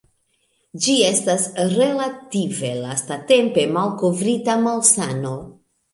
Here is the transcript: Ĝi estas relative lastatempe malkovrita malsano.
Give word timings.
Ĝi 0.85 0.93
estas 1.09 1.43
relative 1.73 2.73
lastatempe 2.79 3.67
malkovrita 3.77 4.57
malsano. 4.69 5.37